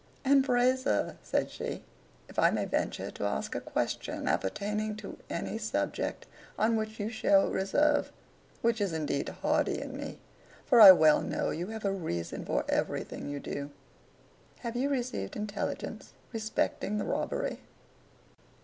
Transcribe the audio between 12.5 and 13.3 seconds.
everything